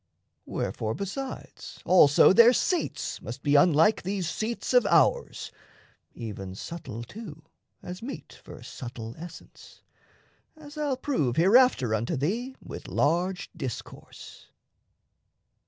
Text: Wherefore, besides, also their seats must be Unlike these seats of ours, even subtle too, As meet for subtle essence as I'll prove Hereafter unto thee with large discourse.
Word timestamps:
Wherefore, 0.47 0.95
besides, 0.95 1.77
also 1.85 2.33
their 2.33 2.53
seats 2.53 3.21
must 3.21 3.43
be 3.43 3.53
Unlike 3.53 4.01
these 4.01 4.27
seats 4.27 4.73
of 4.73 4.87
ours, 4.87 5.51
even 6.15 6.55
subtle 6.55 7.03
too, 7.03 7.43
As 7.83 8.01
meet 8.01 8.33
for 8.43 8.63
subtle 8.63 9.13
essence 9.15 9.83
as 10.57 10.75
I'll 10.75 10.97
prove 10.97 11.35
Hereafter 11.35 11.93
unto 11.93 12.15
thee 12.17 12.55
with 12.59 12.87
large 12.87 13.51
discourse. 13.55 14.47